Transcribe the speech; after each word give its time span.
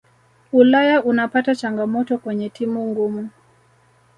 ulaya 0.53 1.03
unapata 1.03 1.55
changamoto 1.55 2.17
kwenye 2.17 2.49
timu 2.49 2.87
ngumu 2.89 3.29